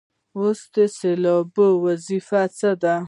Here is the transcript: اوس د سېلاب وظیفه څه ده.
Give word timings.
اوس 0.37 0.59
د 0.73 0.75
سېلاب 0.97 1.55
وظیفه 1.85 2.41
څه 2.57 2.71
ده. 2.81 2.95